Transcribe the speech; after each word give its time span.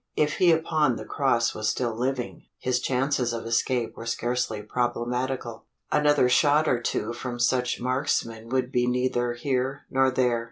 If 0.15 0.37
he 0.37 0.51
upon 0.51 0.95
the 0.95 1.05
cross 1.05 1.53
was 1.53 1.69
still 1.69 1.93
living, 1.95 2.47
his 2.57 2.79
chances 2.79 3.33
of 3.33 3.45
escape 3.45 3.95
were 3.95 4.07
scarcely 4.07 4.63
problematical. 4.63 5.65
Another 5.91 6.27
shot 6.27 6.67
or 6.67 6.81
two 6.81 7.13
from 7.13 7.37
such 7.37 7.79
marksmen 7.79 8.49
would 8.49 8.71
be 8.71 8.87
neither 8.87 9.33
here 9.33 9.85
nor 9.91 10.09
there. 10.09 10.39